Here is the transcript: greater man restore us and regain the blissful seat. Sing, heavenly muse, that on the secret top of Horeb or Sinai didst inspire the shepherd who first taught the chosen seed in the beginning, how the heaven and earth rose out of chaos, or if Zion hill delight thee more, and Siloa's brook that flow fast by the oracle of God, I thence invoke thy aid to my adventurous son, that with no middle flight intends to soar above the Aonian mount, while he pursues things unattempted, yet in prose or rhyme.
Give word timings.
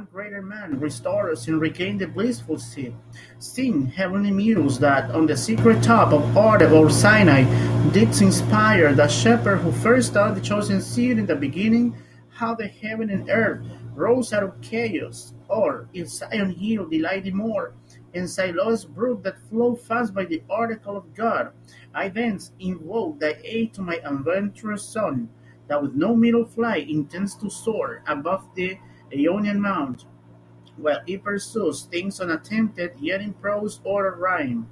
greater 0.00 0.42
man 0.42 0.80
restore 0.80 1.30
us 1.30 1.48
and 1.48 1.60
regain 1.60 1.98
the 1.98 2.06
blissful 2.06 2.58
seat. 2.58 2.94
Sing, 3.38 3.86
heavenly 3.86 4.30
muse, 4.30 4.78
that 4.78 5.10
on 5.10 5.26
the 5.26 5.36
secret 5.36 5.82
top 5.82 6.12
of 6.12 6.22
Horeb 6.32 6.72
or 6.72 6.90
Sinai 6.90 7.44
didst 7.90 8.22
inspire 8.22 8.94
the 8.94 9.08
shepherd 9.08 9.58
who 9.58 9.72
first 9.72 10.14
taught 10.14 10.34
the 10.34 10.40
chosen 10.40 10.80
seed 10.80 11.18
in 11.18 11.26
the 11.26 11.36
beginning, 11.36 11.96
how 12.28 12.54
the 12.54 12.68
heaven 12.68 13.10
and 13.10 13.28
earth 13.28 13.64
rose 13.94 14.32
out 14.32 14.42
of 14.42 14.60
chaos, 14.60 15.34
or 15.48 15.88
if 15.92 16.08
Zion 16.08 16.50
hill 16.50 16.88
delight 16.88 17.24
thee 17.24 17.30
more, 17.30 17.74
and 18.14 18.28
Siloa's 18.28 18.84
brook 18.84 19.22
that 19.22 19.38
flow 19.48 19.74
fast 19.74 20.14
by 20.14 20.24
the 20.24 20.42
oracle 20.48 20.96
of 20.96 21.14
God, 21.14 21.52
I 21.94 22.08
thence 22.08 22.52
invoke 22.58 23.20
thy 23.20 23.36
aid 23.44 23.74
to 23.74 23.82
my 23.82 24.00
adventurous 24.04 24.82
son, 24.82 25.28
that 25.68 25.82
with 25.82 25.94
no 25.94 26.16
middle 26.16 26.44
flight 26.46 26.88
intends 26.88 27.36
to 27.36 27.50
soar 27.50 28.02
above 28.06 28.48
the 28.54 28.78
Aonian 29.12 29.58
mount, 29.58 30.04
while 30.76 31.00
he 31.06 31.16
pursues 31.16 31.82
things 31.82 32.20
unattempted, 32.20 32.92
yet 33.00 33.20
in 33.20 33.34
prose 33.34 33.80
or 33.84 34.14
rhyme. 34.16 34.68